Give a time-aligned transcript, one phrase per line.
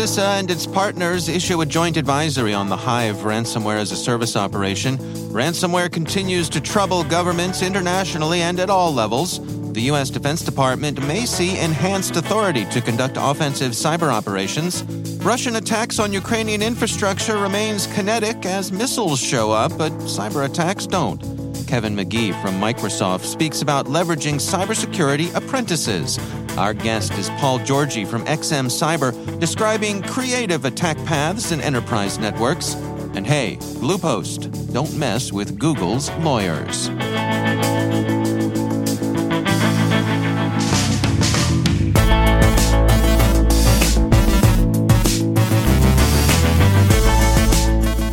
[0.00, 4.34] CISA and its partners issue a joint advisory on the Hive ransomware as a service
[4.34, 4.96] operation.
[5.28, 9.40] Ransomware continues to trouble governments internationally and at all levels.
[9.74, 10.08] The U.S.
[10.08, 14.84] Defense Department may see enhanced authority to conduct offensive cyber operations.
[15.22, 21.20] Russian attacks on Ukrainian infrastructure remains kinetic as missiles show up, but cyber attacks don't.
[21.66, 26.18] Kevin Magee from Microsoft speaks about leveraging cybersecurity apprentices.
[26.58, 32.74] Our guest is Paul Giorgi from XM Cyber, describing creative attack paths in enterprise networks.
[33.14, 36.88] And hey, Glupteba, don't mess with Google's lawyers.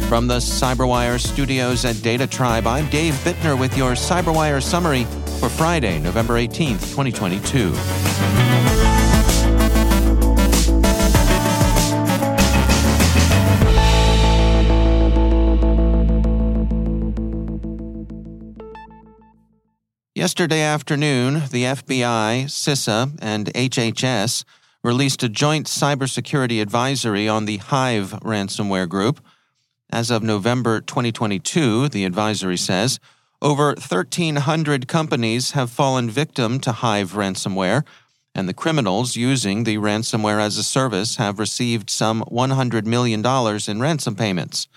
[0.08, 5.06] From the Cyberwire studios at DataTribe, I'm Dave Bittner with your Cyberwire summary
[5.38, 7.74] for Friday, November 18th, 2022.
[20.16, 24.44] Yesterday afternoon, the FBI, CISA, and HHS
[24.84, 29.20] released a joint cybersecurity advisory on the Hive ransomware group.
[29.92, 33.00] As of November 2022, the advisory says,
[33.42, 37.84] over 1,300 companies have fallen victim to Hive ransomware,
[38.34, 43.24] and the criminals using the ransomware as a service have received some $100 million
[43.68, 44.68] in ransom payments.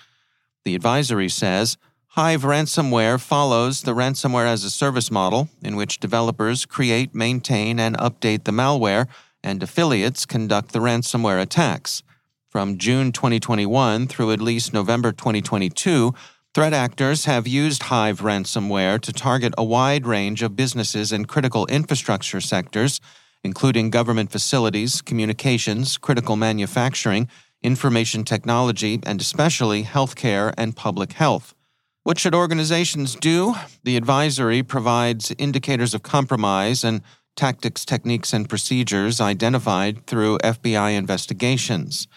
[0.65, 1.78] The advisory says
[2.15, 7.97] Hive ransomware follows the ransomware as a service model, in which developers create, maintain, and
[7.98, 9.06] update the malware,
[9.42, 12.03] and affiliates conduct the ransomware attacks.
[12.48, 16.12] From June 2021 through at least November 2022,
[16.52, 21.64] Threat actors have used Hive ransomware to target a wide range of businesses and critical
[21.66, 23.00] infrastructure sectors,
[23.44, 27.28] including government facilities, communications, critical manufacturing,
[27.62, 31.54] information technology, and especially healthcare and public health.
[32.02, 33.54] What should organizations do?
[33.84, 37.02] The advisory provides indicators of compromise and
[37.36, 42.08] tactics, techniques, and procedures identified through FBI investigations.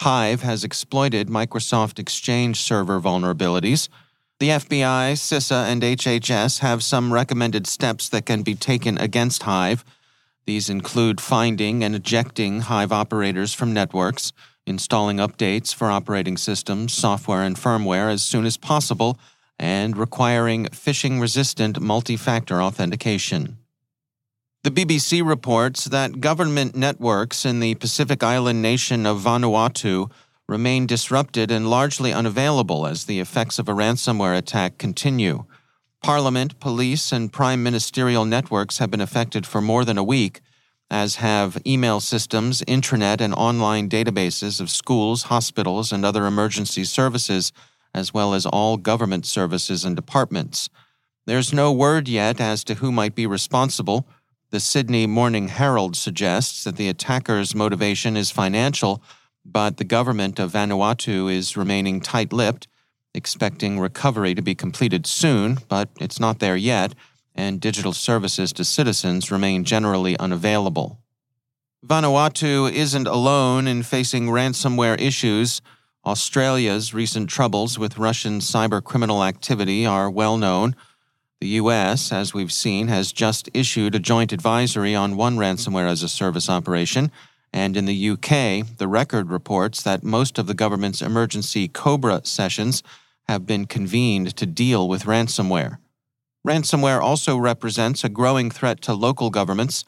[0.00, 3.88] Hive has exploited Microsoft Exchange server vulnerabilities.
[4.38, 9.84] The FBI, CISA, and HHS have some recommended steps that can be taken against Hive.
[10.46, 14.32] These include finding and ejecting Hive operators from networks,
[14.66, 19.18] installing updates for operating systems, software, and firmware as soon as possible,
[19.58, 23.58] and requiring phishing resistant multi factor authentication.
[24.64, 30.10] The BBC reports that government networks in the Pacific island nation of Vanuatu
[30.48, 35.44] remain disrupted and largely unavailable as the effects of a ransomware attack continue.
[36.02, 40.40] Parliament, police, and prime ministerial networks have been affected for more than a week,
[40.90, 47.52] as have email systems, intranet, and online databases of schools, hospitals, and other emergency services,
[47.94, 50.68] as well as all government services and departments.
[51.26, 54.08] There's no word yet as to who might be responsible
[54.50, 59.02] the Sydney Morning Herald suggests that the attacker's motivation is financial,
[59.44, 62.66] but the government of Vanuatu is remaining tight lipped,
[63.14, 66.94] expecting recovery to be completed soon, but it's not there yet,
[67.34, 70.98] and digital services to citizens remain generally unavailable.
[71.86, 75.60] Vanuatu isn't alone in facing ransomware issues.
[76.06, 80.74] Australia's recent troubles with Russian cybercriminal activity are well known.
[81.40, 86.02] The U.S., as we've seen, has just issued a joint advisory on one ransomware as
[86.02, 87.12] a service operation.
[87.52, 92.82] And in the UK, the record reports that most of the government's emergency COBRA sessions
[93.28, 95.78] have been convened to deal with ransomware.
[96.46, 99.84] Ransomware also represents a growing threat to local governments.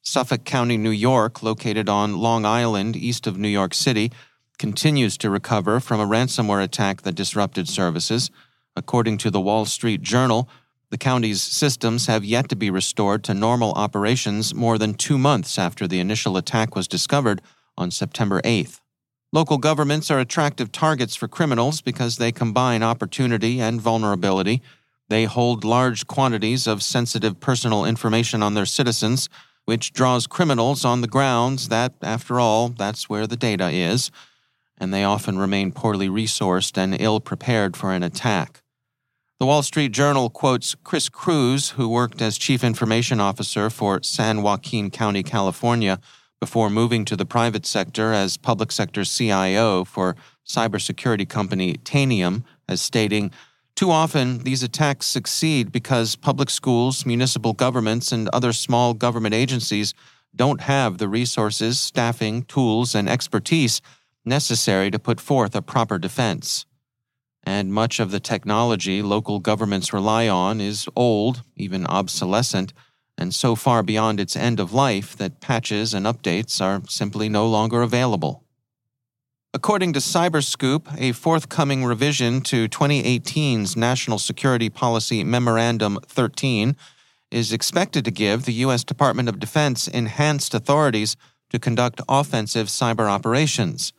[0.00, 4.12] Suffolk County, New York, located on Long Island east of New York City,
[4.58, 8.30] continues to recover from a ransomware attack that disrupted services.
[8.74, 10.48] According to the Wall Street Journal,
[10.90, 15.58] the county's systems have yet to be restored to normal operations more than two months
[15.58, 17.42] after the initial attack was discovered
[17.76, 18.80] on September 8th.
[19.32, 24.62] Local governments are attractive targets for criminals because they combine opportunity and vulnerability.
[25.08, 29.28] They hold large quantities of sensitive personal information on their citizens,
[29.64, 34.12] which draws criminals on the grounds that, after all, that's where the data is,
[34.78, 38.62] and they often remain poorly resourced and ill prepared for an attack.
[39.38, 44.40] The Wall Street Journal quotes Chris Cruz, who worked as Chief Information Officer for San
[44.40, 46.00] Joaquin County, California,
[46.40, 50.16] before moving to the private sector as public sector CIO for
[50.46, 53.30] cybersecurity company Tanium, as stating,
[53.74, 59.92] Too often, these attacks succeed because public schools, municipal governments, and other small government agencies
[60.34, 63.82] don't have the resources, staffing, tools, and expertise
[64.24, 66.64] necessary to put forth a proper defense
[67.46, 72.72] and much of the technology local governments rely on is old, even obsolescent,
[73.16, 77.46] and so far beyond its end of life that patches and updates are simply no
[77.46, 78.42] longer available.
[79.54, 86.76] According to Cyberscoop, a forthcoming revision to 2018's National Security Policy Memorandum 13
[87.30, 88.84] is expected to give the U.S.
[88.84, 91.16] Department of Defense enhanced authorities
[91.50, 93.94] to conduct offensive cyber operations.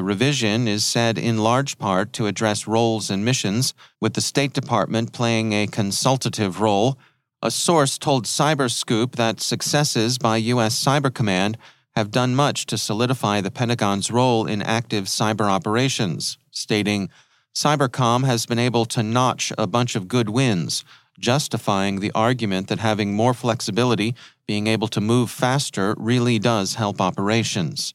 [0.00, 4.54] The revision is said in large part to address roles and missions, with the State
[4.54, 6.98] Department playing a consultative role.
[7.42, 10.82] A source told Cyberscoop that successes by U.S.
[10.82, 11.58] Cyber Command
[11.96, 17.10] have done much to solidify the Pentagon's role in active cyber operations, stating,
[17.54, 20.82] Cybercom has been able to notch a bunch of good wins,
[21.18, 24.14] justifying the argument that having more flexibility,
[24.46, 27.92] being able to move faster, really does help operations.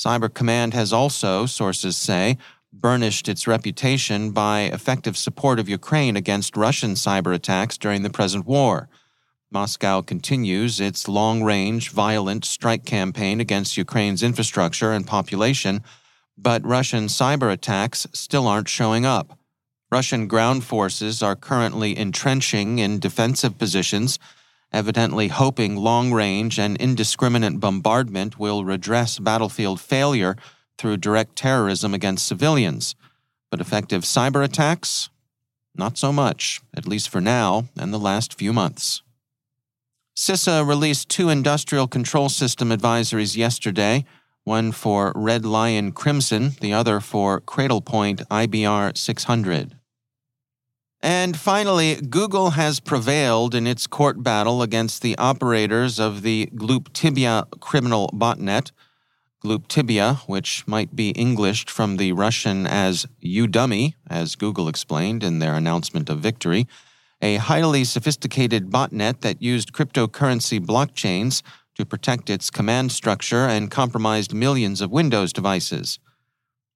[0.00, 2.38] Cyber Command has also, sources say,
[2.72, 8.46] burnished its reputation by effective support of Ukraine against Russian cyber attacks during the present
[8.46, 8.88] war.
[9.50, 15.82] Moscow continues its long range, violent strike campaign against Ukraine's infrastructure and population,
[16.38, 19.38] but Russian cyber attacks still aren't showing up.
[19.92, 24.18] Russian ground forces are currently entrenching in defensive positions
[24.72, 30.36] evidently hoping long range and indiscriminate bombardment will redress battlefield failure
[30.78, 32.94] through direct terrorism against civilians.
[33.50, 35.10] But effective cyber attacks?
[35.74, 39.02] Not so much, at least for now and the last few months.
[40.16, 44.04] CISA released two industrial control system advisories yesterday,
[44.44, 49.79] one for Red Lion Crimson, the other for Cradlepoint IBR 600.
[51.02, 57.58] And finally, Google has prevailed in its court battle against the operators of the Glupteba
[57.60, 58.70] criminal botnet.
[59.42, 65.38] Glupteba, which might be Englished from the Russian as you dummy, as Google explained in
[65.38, 66.68] their announcement of victory,
[67.22, 71.42] a highly sophisticated botnet that used cryptocurrency blockchains
[71.76, 75.98] to protect its command structure and compromised millions of Windows devices.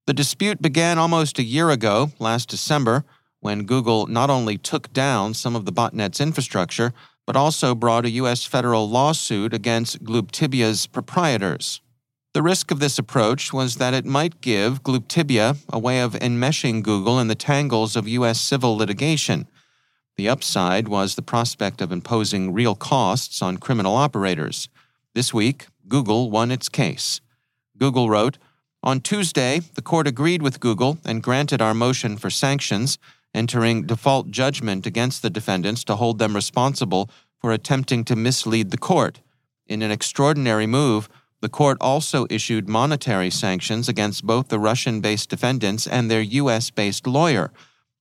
[0.07, 3.05] The dispute began almost a year ago, last December
[3.45, 6.95] when Google not only took down some of the botnet's infrastructure,
[7.27, 8.43] but also brought a U.S.
[8.43, 11.79] federal lawsuit against Glupteba's proprietors.
[12.33, 16.81] The risk of this approach was that it might give Glupteba a way of enmeshing
[16.81, 18.41] Google in the tangles of U.S.
[18.41, 19.47] civil litigation.
[20.17, 24.69] The upside was the prospect of imposing real costs on criminal operators.
[25.13, 27.21] This week, Google won its case.
[27.77, 28.39] Google wrote,
[28.81, 32.97] On Tuesday, the court agreed with Google and granted our motion for sanctions
[33.35, 38.77] entering default judgment against the defendants to hold them responsible for attempting to mislead the
[38.77, 39.21] court.
[39.67, 41.09] In an extraordinary move,
[41.41, 46.71] the court also issued monetary sanctions against both the Russian based defendants and their U.S.
[46.71, 47.51] based lawyer,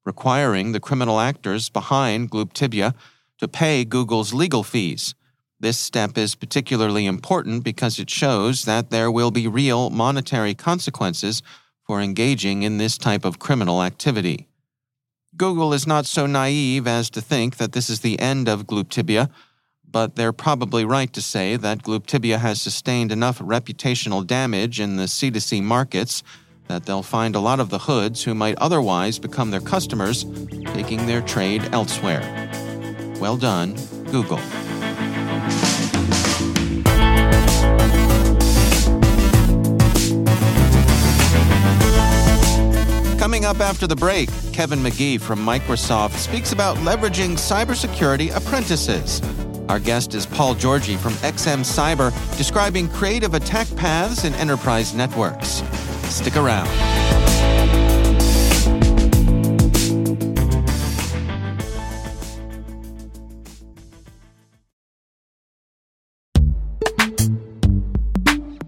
[0.07, 2.95] requiring the criminal actors behind Glupteba
[3.39, 5.15] to pay Google's legal fees.
[5.61, 11.43] This step is particularly important because it shows that there will be real monetary consequences
[11.83, 14.49] for engaging in this type of criminal activity.
[15.37, 19.31] Google is not so naive as to think that this is the end of Glupteba,
[19.91, 25.05] but they're probably right to say that Glupteba has sustained enough reputational damage in the
[25.05, 26.23] C2C markets
[26.69, 30.25] that they'll find a lot of the hoods who might otherwise become their customers
[30.73, 32.23] taking their trade elsewhere.
[33.21, 33.75] Well done,
[34.11, 34.41] Google.
[43.45, 49.21] Coming up after the break, Kevin Magee from Microsoft speaks about leveraging cybersecurity apprentices.
[49.69, 55.63] Our guest is Paul Giorgi from XM Cyber, describing creative attack paths in enterprise networks.
[56.05, 56.71] Stick around.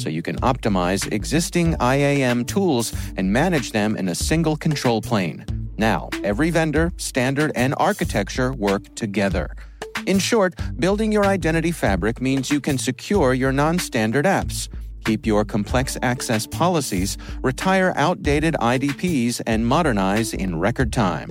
[0.00, 5.44] so you can optimize existing IAM tools and manage them in a single control plane.
[5.76, 9.54] Now, every vendor, standard, and architecture work together.
[10.06, 14.68] In short, building your identity fabric means you can secure your non standard apps,
[15.04, 21.30] keep your complex access policies, retire outdated IDPs, and modernize in record time.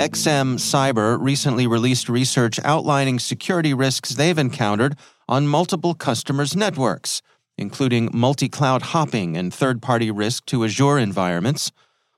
[0.00, 4.96] XM Cyber recently released research outlining security risks they've encountered
[5.28, 7.20] on multiple customers' networks,
[7.58, 11.70] including multi cloud hopping and third party risk to Azure environments.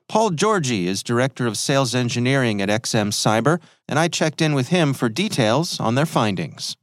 [0.07, 3.59] Paul Giorgi is Director of Sales Engineering at XM Cyber,
[3.89, 6.77] and I checked in with him for details on their findings.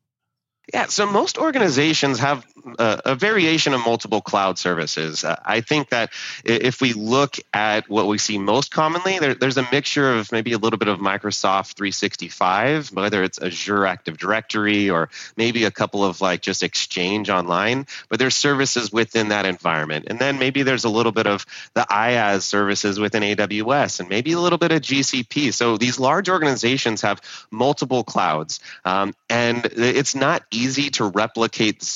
[0.75, 2.45] Yeah, so most organizations have
[2.79, 5.25] a, variation of multiple cloud services.
[5.25, 6.13] Uh, I think that
[6.45, 10.53] if we look at what we see most commonly, there, there's a mixture of maybe
[10.53, 16.05] a little bit of Microsoft 365, whether it's Azure Active Directory or maybe a couple
[16.05, 20.07] of like just Exchange Online, but there's services within that environment.
[20.09, 24.33] And then maybe there's a little bit of the IaaS services within AWS and maybe
[24.33, 25.53] a little bit of GCP.
[25.53, 31.87] So these large organizations have multiple clouds, um, and it's not easy to replicate the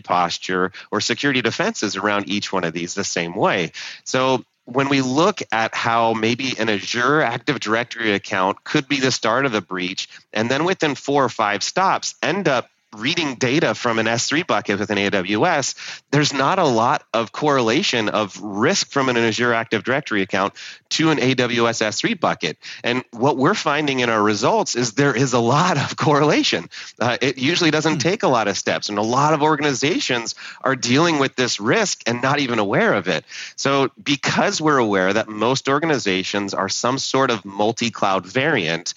[0.00, 3.72] posture or security defenses around each one of these the same way.
[4.04, 9.10] So when we look at how maybe an Azure Active Directory account could be the
[9.10, 13.74] start of the breach, and then within four or five stops end up reading data
[13.74, 18.90] from an S3 bucket with an AWS, there's not a lot of correlation of risk
[18.90, 20.54] from an Azure Active Directory account
[20.90, 22.56] to an AWS S3 bucket.
[22.82, 26.70] And what we're finding in our results is there is a lot of correlation.
[26.98, 27.98] Uh, it usually doesn't hmm.
[27.98, 32.02] take a lot of steps, and a lot of organizations are dealing with this risk
[32.06, 33.24] and not even aware of it.
[33.56, 38.94] So, because we're aware that most organizations are some sort of multi cloud variant,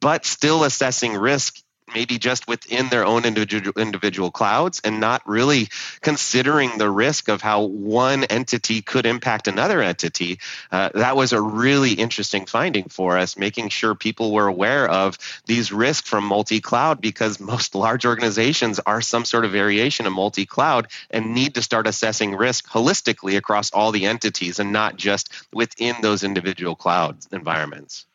[0.00, 1.61] but still assessing risk
[1.94, 5.68] maybe just within their own individual individual clouds and not really
[6.00, 10.38] considering the risk of how one entity could impact another entity.
[10.70, 15.18] Uh, that was a really interesting finding for us, making sure people were aware of
[15.46, 20.88] these risks from multi-cloud because most large organizations are some sort of variation of multi-cloud
[21.10, 25.96] and need to start assessing risk holistically across all the entities and not just within
[26.02, 28.06] those individual cloud environments.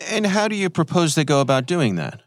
[0.00, 2.22] And how do you propose they go about doing that?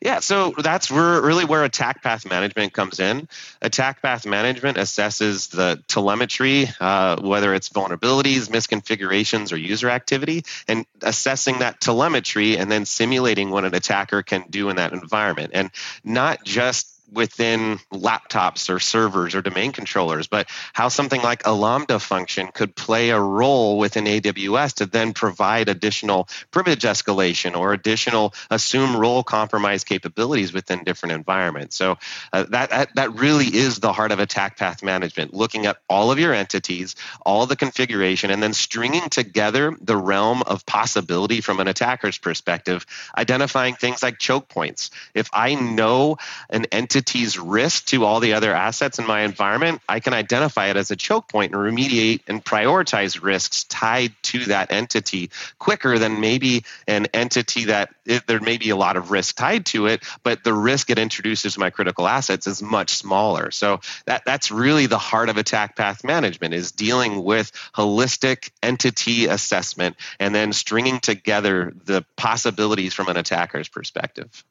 [0.00, 3.28] Yeah, so that's where, really where attack path management comes in.
[3.62, 10.86] Attack path management assesses the telemetry, uh, whether it's vulnerabilities, misconfigurations, or user activity, and
[11.02, 15.50] assessing that telemetry and then simulating what an attacker can do in that environment.
[15.54, 15.70] And
[16.04, 21.98] not just within laptops or servers or domain controllers, but how something like a Lambda
[21.98, 28.34] function could play a role within AWS to then provide additional privilege escalation or additional
[28.50, 31.76] assume role compromise capabilities within different environments.
[31.76, 31.96] So
[32.32, 36.10] uh, that, that that really is the heart of attack path management, looking at all
[36.10, 41.60] of your entities, all the configuration, and then stringing together the realm of possibility from
[41.60, 42.84] an attacker's perspective,
[43.16, 44.90] identifying things like choke points.
[45.14, 46.18] If I know
[46.50, 50.66] an entity entity's risk to all the other assets in my environment, I can identify
[50.68, 56.00] it as a choke point and remediate and prioritize risks tied to that entity quicker
[56.00, 59.86] than maybe an entity that it, there may be a lot of risk tied to
[59.86, 63.52] it, but the risk it introduces to my critical assets is much smaller.
[63.52, 69.26] So that, that's really the heart of attack path management is dealing with holistic entity
[69.26, 74.44] assessment and then stringing together the possibilities from an attacker's perspective.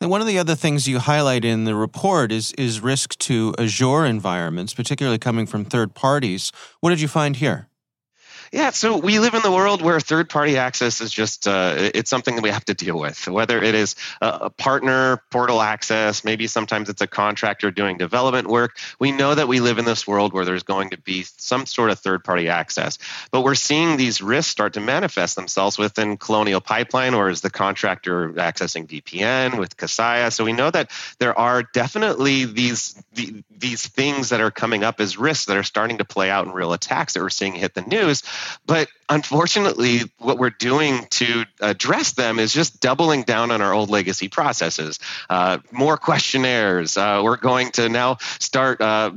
[0.00, 3.54] And one of the other things you highlight in the report is is risk to
[3.58, 6.52] Azure environments, particularly coming from third parties.
[6.80, 7.68] What did you find here?
[8.52, 12.10] Yeah, so we live in the world where third party access is just uh, it's
[12.10, 13.26] something that we have to deal with.
[13.26, 18.78] Whether it is a partner portal access, maybe sometimes it's a contractor doing development work.
[19.00, 21.90] We know that we live in this world where there's going to be some sort
[21.90, 22.98] of third party access,
[23.30, 27.50] but we're seeing these risks start to manifest themselves within Colonial Pipeline, or is the
[27.50, 30.32] contractor accessing VPN with Kaseya?
[30.32, 35.00] So we know that there are definitely these the, these things that are coming up
[35.00, 37.74] as risks that are starting to play out in real attacks that we're seeing hit
[37.74, 38.22] the news.
[38.66, 43.90] But unfortunately, what we're doing to address them is just doubling down on our old
[43.90, 44.98] legacy processes.
[45.30, 46.96] Uh, more questionnaires.
[46.96, 49.12] Uh, we're going to now start uh,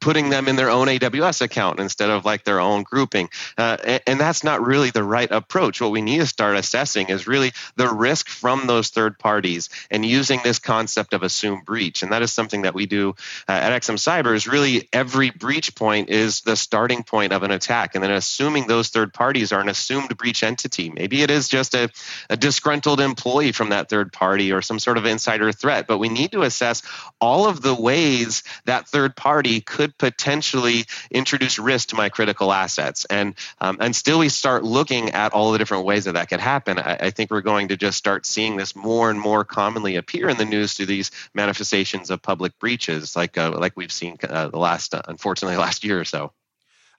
[0.00, 3.28] putting them in their own AWS account instead of like their own grouping.
[3.56, 5.80] Uh, and, and that's not really the right approach.
[5.80, 10.04] What we need to start assessing is really the risk from those third parties and
[10.04, 12.02] using this concept of assumed breach.
[12.02, 13.14] And that is something that we do
[13.48, 17.50] uh, at XM Cyber is really every breach point is the starting point of an
[17.50, 17.94] attack.
[17.94, 20.90] And then assuming those third parties are an assumed breach entity.
[20.90, 21.90] Maybe it is just a,
[22.28, 25.86] a disgruntled employee from that third party or some sort of insider threat.
[25.86, 26.82] But we need to assess
[27.20, 33.04] all of the ways that third party could potentially introduce risk to my critical assets.
[33.04, 36.78] And um, until we start looking at all the different ways that that could happen,
[36.78, 40.28] I, I think we're going to just start seeing this more and more commonly appear
[40.28, 44.48] in the news through these manifestations of public breaches, like uh, like we've seen uh,
[44.48, 46.32] the last, uh, unfortunately, last year or so.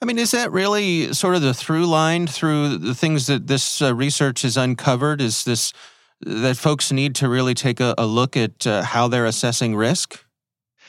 [0.02, 3.82] I mean, is that really sort of the through line through the things that this
[3.82, 5.20] uh, research has uncovered?
[5.20, 5.74] Is this
[6.22, 10.24] that folks need to really take a, a look at uh, how they're assessing risk?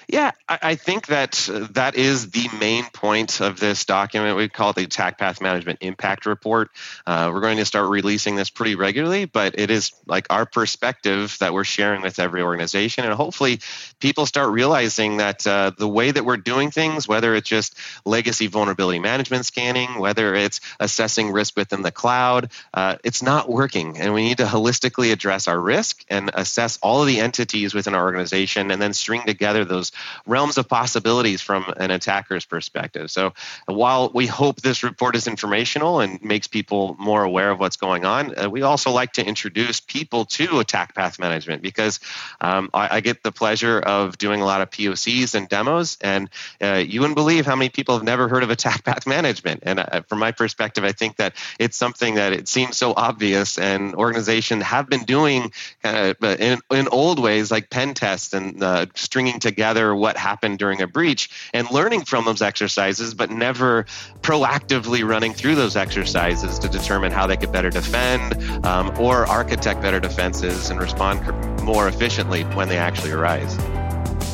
[0.09, 4.37] Yeah, I, think that uh, that is the main point of this document.
[4.37, 6.69] We call it the Attack Path Management Impact Report.
[7.07, 11.37] Uh, we're going to start releasing this pretty regularly, but it is like our perspective
[11.39, 13.05] that we're sharing with every organization.
[13.05, 13.61] And hopefully,
[14.01, 18.47] people start realizing that uh, the way that we're doing things, whether it's just legacy
[18.47, 23.99] vulnerability management scanning, whether it's assessing risk within the cloud, uh, it's not working.
[23.99, 27.95] And we need to holistically address our risk and assess all of the entities within
[27.95, 29.93] our organization and then string together those
[30.27, 33.11] realms of possibilities from an attacker's perspective.
[33.11, 33.35] So
[33.67, 38.05] while we hope this report is informational and makes people more aware of what's going
[38.05, 42.01] on, uh, we also like to introduce people to attack path management because
[42.41, 46.31] um, I, I, get the pleasure of doing a lot of POCs and demos, and
[46.63, 49.61] uh, you wouldn't believe how many people have never heard of attack path management.
[49.65, 53.59] And uh, from my perspective, I think that it's something that it seems so obvious,
[53.59, 55.53] and organizations have been doing
[55.85, 60.81] uh, in, in old ways like pen tests and uh, stringing together what happened during
[60.83, 63.85] a breach and learning from those exercises, but never
[64.23, 69.81] proactively running through those exercises to determine how they could better defend um, or architect
[69.83, 71.21] better defenses and respond
[71.63, 73.59] more efficiently when they actually arise.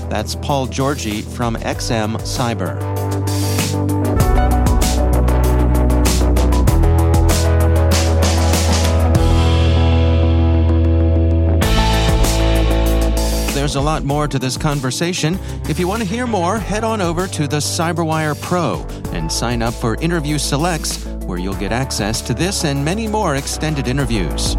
[0.08, 2.76] That's Paul Giorgi from XM Cyber.
[13.66, 15.40] There's a lot more to this conversation.
[15.68, 19.60] If you want to hear more, head on over to the Cyberwire Pro and sign
[19.60, 24.54] up for Interview Selects, where you'll get access to this and many more extended interviews.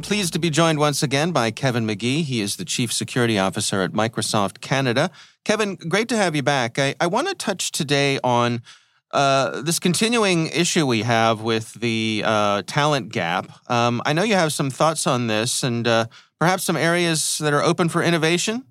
[0.00, 2.22] I'm pleased to be joined once again by Kevin Magee.
[2.22, 5.10] He is the Chief Security Officer at Microsoft Canada.
[5.44, 6.78] Kevin, great to have you back.
[6.78, 8.62] I, I want to touch today on
[9.10, 13.50] uh, this continuing issue we have with the uh, talent gap.
[13.70, 16.06] Um, I know you have some thoughts on this and uh,
[16.38, 18.64] perhaps some areas that are open for innovation.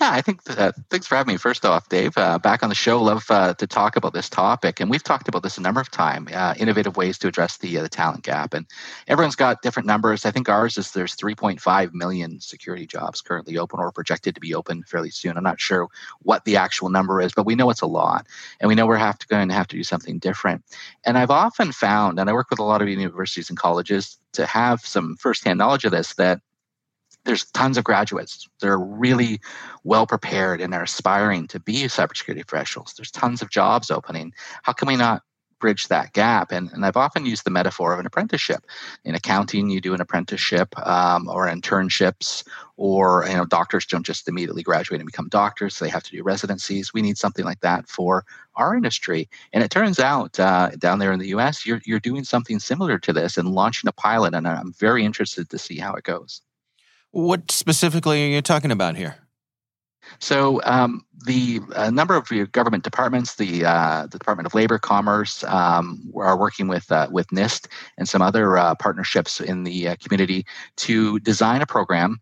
[0.00, 1.36] Yeah, I think uh, thanks for having me.
[1.36, 3.02] First off, Dave, uh, back on the show.
[3.02, 5.90] Love uh, to talk about this topic, and we've talked about this a number of
[5.90, 6.32] times.
[6.32, 8.64] Uh, innovative ways to address the uh, the talent gap, and
[9.08, 10.24] everyone's got different numbers.
[10.24, 14.54] I think ours is there's 3.5 million security jobs currently open or projected to be
[14.54, 15.36] open fairly soon.
[15.36, 15.86] I'm not sure
[16.22, 18.26] what the actual number is, but we know it's a lot,
[18.58, 20.64] and we know we're have to going to have to do something different.
[21.04, 24.46] And I've often found, and I work with a lot of universities and colleges to
[24.46, 26.40] have some firsthand knowledge of this that
[27.24, 29.40] there's tons of graduates that are really
[29.84, 32.94] well prepared and are aspiring to be cybersecurity professionals.
[32.96, 34.32] There's tons of jobs opening.
[34.62, 35.22] How can we not
[35.58, 36.50] bridge that gap?
[36.50, 38.64] And, and I've often used the metaphor of an apprenticeship.
[39.04, 42.42] In accounting, you do an apprenticeship um, or internships,
[42.78, 45.78] or you know, doctors don't just immediately graduate and become doctors.
[45.78, 46.94] They have to do residencies.
[46.94, 48.24] We need something like that for
[48.56, 49.28] our industry.
[49.52, 52.98] And it turns out uh, down there in the U.S., you're you're doing something similar
[52.98, 54.34] to this and launching a pilot.
[54.34, 56.40] And I'm very interested to see how it goes.
[57.12, 59.16] What specifically are you talking about here?
[60.18, 65.44] So um, the a number of government departments, the uh, the Department of Labor, Commerce,
[65.44, 67.68] um, are working with uh, with NIST
[67.98, 70.44] and some other uh, partnerships in the uh, community
[70.76, 72.20] to design a program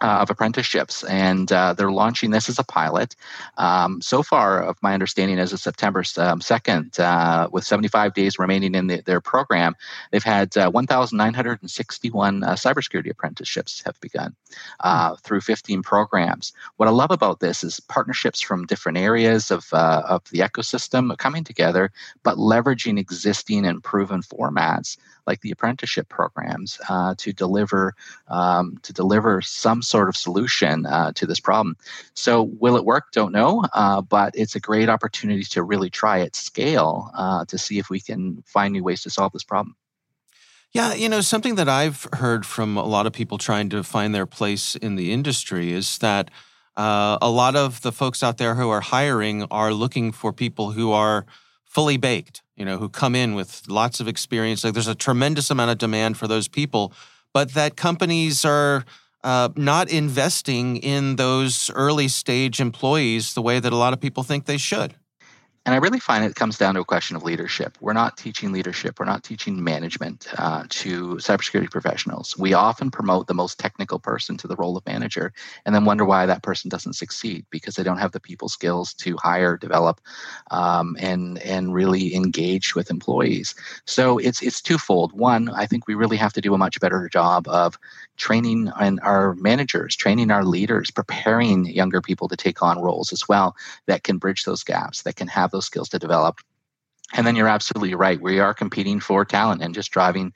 [0.00, 3.16] uh, of apprenticeships, and uh, they're launching this as a pilot.
[3.56, 8.38] Um, so far, of my understanding, as of September um, 2nd, uh, with 75 days
[8.38, 9.74] remaining in the, their program,
[10.10, 14.34] they've had uh, 1,961 uh, cybersecurity apprenticeships have begun
[14.80, 15.14] uh, hmm.
[15.16, 16.52] through 15 programs.
[16.76, 21.44] What I love about this is partnerships from different areas of, of the ecosystem coming
[21.44, 21.90] together,
[22.22, 27.94] but leveraging existing and proven formats like the apprenticeship programs uh, to deliver
[28.28, 31.76] um, to deliver some sort of solution uh, to this problem.
[32.14, 33.12] So will it work?
[33.12, 37.58] Don't know, uh, but it's a great opportunity to really try at scale uh, to
[37.58, 39.76] see if we can find new ways to solve this problem.
[40.72, 44.14] Yeah, you know, something that I've heard from a lot of people trying to find
[44.14, 46.30] their place in the industry is that
[46.76, 50.72] uh, a lot of the folks out there who are hiring are looking for people
[50.72, 51.24] who are
[51.76, 54.64] fully baked, you know, who come in with lots of experience.
[54.64, 56.90] Like there's a tremendous amount of demand for those people,
[57.34, 58.86] but that companies are
[59.22, 64.22] uh, not investing in those early stage employees the way that a lot of people
[64.22, 64.94] think they should.
[65.66, 67.76] And I really find it comes down to a question of leadership.
[67.80, 72.38] We're not teaching leadership, we're not teaching management uh, to cybersecurity professionals.
[72.38, 75.32] We often promote the most technical person to the role of manager
[75.64, 78.94] and then wonder why that person doesn't succeed because they don't have the people skills
[78.94, 80.00] to hire, develop,
[80.52, 83.56] um, and, and really engage with employees.
[83.86, 85.18] So it's, it's twofold.
[85.18, 87.76] One, I think we really have to do a much better job of
[88.18, 93.28] training and our managers, training our leaders, preparing younger people to take on roles as
[93.28, 96.36] well that can bridge those gaps, that can have those skills to develop
[97.14, 98.20] and then you're absolutely right.
[98.20, 100.32] We are competing for talent and just driving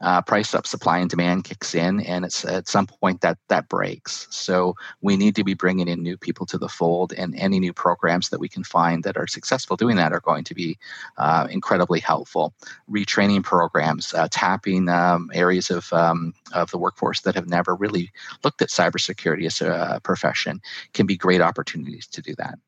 [0.00, 0.66] uh, price up.
[0.66, 4.26] Supply and demand kicks in, and it's at some point that that breaks.
[4.30, 7.74] So we need to be bringing in new people to the fold, and any new
[7.74, 10.78] programs that we can find that are successful doing that are going to be
[11.18, 12.54] uh, incredibly helpful.
[12.90, 18.10] Retraining programs, uh, tapping um, areas of um, of the workforce that have never really
[18.42, 20.60] looked at cybersecurity as a profession
[20.94, 22.58] can be great opportunities to do that.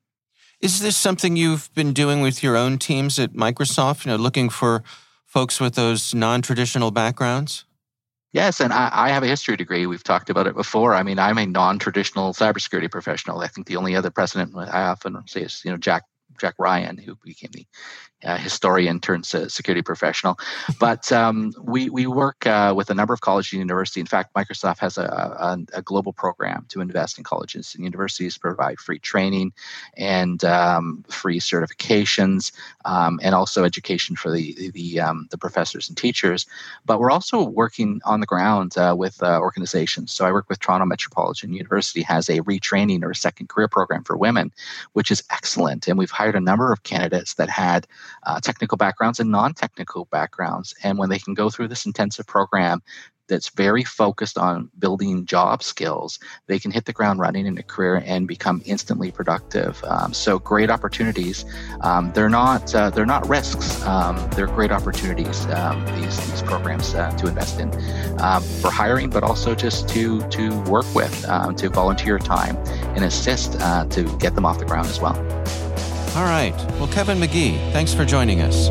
[0.59, 4.05] Is this something you've been doing with your own teams at Microsoft?
[4.05, 4.83] You know, looking for
[5.25, 7.65] folks with those non-traditional backgrounds?
[8.33, 9.85] Yes, and I, I, have a history degree.
[9.85, 10.93] We've talked about it before.
[10.93, 13.39] I mean, I'm a non-traditional cybersecurity professional.
[13.39, 16.03] I think the only other precedent I often say is, you know, Jack
[16.39, 17.65] Jack Ryan, who became the
[18.23, 20.37] uh, historian turned security professional.
[20.79, 24.01] But um, we we work uh, with a number of colleges and universities.
[24.01, 28.37] In fact, Microsoft has a, a, a, global program to invest in colleges and universities,
[28.37, 29.53] provide free training
[29.95, 32.51] and um, free certifications,
[32.85, 36.47] um, and also education for the the, um, the professors and teachers.
[36.85, 40.11] But we're also working on the ground uh, with uh, organizations.
[40.11, 44.03] So I work with Toronto Metropolitan University has a retraining or a second career program
[44.03, 44.51] for women,
[44.93, 47.85] which is excellent, and we've hired a number of candidates that had
[48.23, 50.75] uh, technical backgrounds and non technical backgrounds.
[50.83, 52.81] And when they can go through this intensive program,
[53.27, 57.63] that's very focused on building job skills, they can hit the ground running in a
[57.63, 59.83] career and become instantly productive.
[59.83, 61.45] Um, so great opportunities.
[61.81, 63.83] Um, they're not uh, they're not risks.
[63.83, 65.45] Um, they're great opportunities.
[65.47, 67.71] Um, these these programs uh, to invest in
[68.21, 72.57] um, for hiring, but also just to to work with, um, to volunteer time
[72.95, 75.15] and assist uh, to get them off the ground as well.
[76.17, 76.55] All right.
[76.79, 78.69] Well, Kevin Magee, thanks for joining us.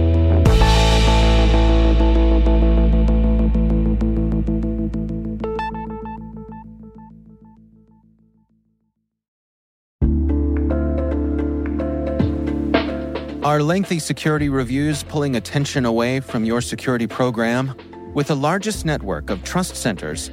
[13.45, 17.77] Are lengthy security reviews pulling attention away from your security program?
[18.13, 20.33] With the largest network of trust centers,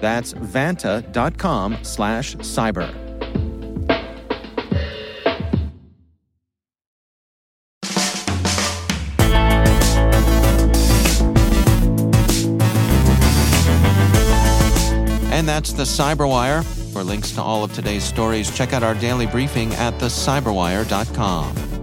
[0.00, 3.04] That's vanta.com slash cyber.
[15.34, 16.64] And that's the Cyberwire.
[16.92, 21.73] For links to all of today's stories, check out our daily briefing at thecyberwire.com.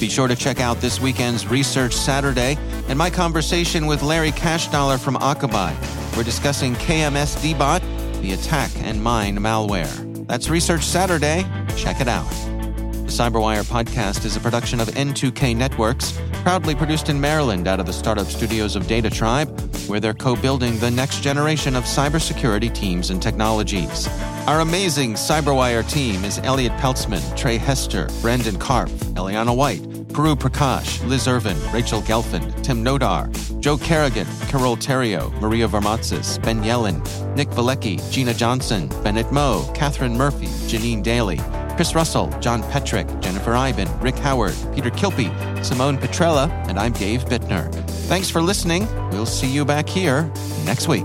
[0.00, 2.56] Be sure to check out this weekend's Research Saturday
[2.88, 5.76] and my conversation with Larry Cashdollar from Akamai.
[6.16, 7.82] We're discussing KMS Bot,
[8.22, 10.26] the attack and mine malware.
[10.26, 11.44] That's Research Saturday.
[11.76, 12.30] Check it out.
[12.30, 17.84] The Cyberwire podcast is a production of N2K Networks, proudly produced in Maryland out of
[17.84, 23.10] the startup studios of DataTribe, where they're co building the next generation of cybersecurity teams
[23.10, 24.08] and technologies.
[24.46, 31.06] Our amazing Cyberwire team is Elliot Peltzman, Trey Hester, Brandon Karp, Eliana White, Puru Prakash,
[31.08, 33.28] Liz Irvin, Rachel Gelfand, Tim Nodar,
[33.60, 37.00] Joe Kerrigan, Carole Theriault, Maria Varmazis, Ben Yellen,
[37.36, 41.38] Nick Veliky, Gina Johnson, Bennett Moe, Catherine Murphy, Janine Daly,
[41.76, 47.24] Chris Russell, John Petrick, Jennifer Eiben, Rick Howard, Peter Kilpe, Simone Petrella, and I'm Dave
[47.24, 47.72] Bittner.
[48.08, 48.86] Thanks for listening.
[49.10, 50.30] We'll see you back here
[50.64, 51.04] next week.